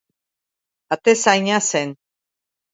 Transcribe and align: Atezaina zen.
Atezaina 0.97 1.61
zen. 1.69 1.95